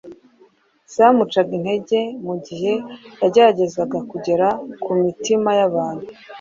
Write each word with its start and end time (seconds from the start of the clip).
zamucaga 0.95 1.51
intege 1.59 1.99
mu 2.25 2.35
gihe 2.45 2.73
yageragezaga 3.21 3.97
kugera 4.11 4.47
ku 4.83 4.91
mitima 5.03 5.49
y’abantu. 5.59 6.07